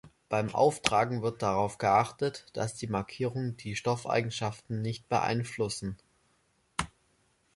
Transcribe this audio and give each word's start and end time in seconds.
Beim 0.29 0.55
Auftragen 0.55 1.21
wird 1.21 1.43
darauf 1.43 1.77
geachtet, 1.77 2.47
dass 2.53 2.73
die 2.73 2.87
Markierungen 2.87 3.55
die 3.57 3.75
Stoffeigenschaften 3.75 4.81
nicht 4.81 5.07
beeinflussen. 5.09 5.95